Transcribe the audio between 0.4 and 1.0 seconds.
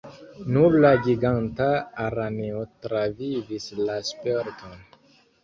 Nur la